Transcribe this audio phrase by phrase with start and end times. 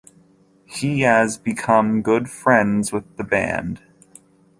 [0.65, 3.81] He as become good friends with the band.